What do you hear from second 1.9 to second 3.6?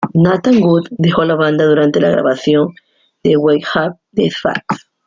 la grabación de "We